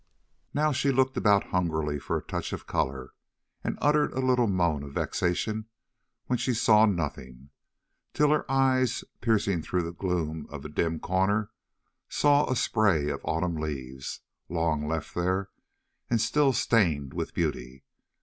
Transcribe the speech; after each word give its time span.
Now 0.51 0.71
she 0.71 0.91
looked 0.91 1.15
about 1.15 1.43
hungrily 1.51 1.99
for 1.99 2.17
a 2.17 2.23
touch 2.23 2.53
of 2.53 2.65
color 2.65 3.13
and 3.63 3.77
uttered 3.83 4.11
a 4.13 4.19
little 4.19 4.47
moan 4.47 4.81
of 4.81 4.93
vexation 4.95 5.67
when 6.25 6.39
she 6.39 6.55
saw 6.55 6.87
nothing, 6.87 7.51
till 8.11 8.31
her 8.31 8.43
eyes, 8.51 9.03
piercing 9.21 9.61
through 9.61 9.83
the 9.83 9.93
gloom 9.93 10.47
of 10.49 10.65
a 10.65 10.69
dim 10.69 10.99
corner, 10.99 11.51
saw 12.09 12.49
a 12.49 12.55
spray 12.55 13.09
of 13.11 13.21
autumn 13.23 13.57
leaves, 13.57 14.21
long 14.49 14.87
left 14.87 15.13
there 15.13 15.49
and 16.09 16.19
still 16.19 16.51
stained 16.51 17.13
with 17.13 17.35
beauty. 17.35 17.83